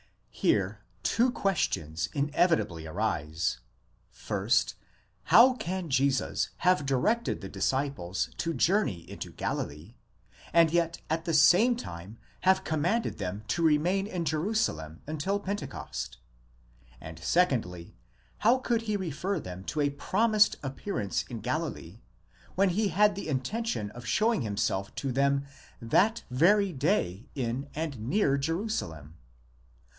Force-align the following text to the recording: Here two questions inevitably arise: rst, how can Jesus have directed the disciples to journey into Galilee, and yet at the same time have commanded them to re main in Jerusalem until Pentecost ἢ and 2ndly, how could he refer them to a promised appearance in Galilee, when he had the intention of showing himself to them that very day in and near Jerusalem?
Here 0.31 0.81
two 1.03 1.29
questions 1.31 2.09
inevitably 2.13 2.87
arise: 2.87 3.59
rst, 4.15 4.73
how 5.25 5.53
can 5.53 5.91
Jesus 5.91 6.49
have 6.57 6.87
directed 6.87 7.41
the 7.41 7.49
disciples 7.49 8.31
to 8.37 8.51
journey 8.55 9.07
into 9.07 9.31
Galilee, 9.31 9.93
and 10.51 10.71
yet 10.71 10.99
at 11.11 11.25
the 11.25 11.35
same 11.35 11.75
time 11.75 12.17
have 12.39 12.63
commanded 12.63 13.19
them 13.19 13.43
to 13.49 13.61
re 13.61 13.77
main 13.77 14.07
in 14.07 14.25
Jerusalem 14.25 15.03
until 15.05 15.39
Pentecost 15.39 16.17
ἢ 16.93 16.97
and 16.99 17.17
2ndly, 17.21 17.93
how 18.39 18.57
could 18.57 18.83
he 18.83 18.97
refer 18.97 19.39
them 19.39 19.63
to 19.65 19.81
a 19.81 19.91
promised 19.91 20.55
appearance 20.63 21.21
in 21.29 21.41
Galilee, 21.41 21.99
when 22.55 22.69
he 22.69 22.87
had 22.87 23.13
the 23.13 23.29
intention 23.29 23.91
of 23.91 24.07
showing 24.07 24.41
himself 24.41 24.95
to 24.95 25.11
them 25.11 25.45
that 25.79 26.23
very 26.31 26.73
day 26.73 27.29
in 27.35 27.69
and 27.75 27.99
near 27.99 28.39
Jerusalem? 28.39 29.17